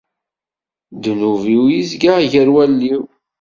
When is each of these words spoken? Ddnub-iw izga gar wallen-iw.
Ddnub-iw 0.93 1.63
izga 1.79 2.13
gar 2.31 2.47
wallen-iw. 2.53 3.03